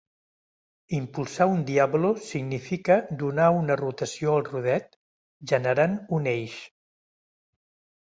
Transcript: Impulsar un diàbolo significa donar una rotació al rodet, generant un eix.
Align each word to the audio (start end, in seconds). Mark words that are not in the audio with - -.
Impulsar 0.99 1.45
un 1.57 1.61
diàbolo 1.67 2.09
significa 2.29 2.97
donar 3.21 3.51
una 3.61 3.79
rotació 3.83 4.35
al 4.41 4.45
rodet, 4.51 5.01
generant 5.55 5.99
un 6.21 6.35
eix. 6.37 6.61